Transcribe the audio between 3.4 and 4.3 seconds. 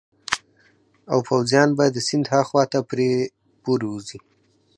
پورې ووزي.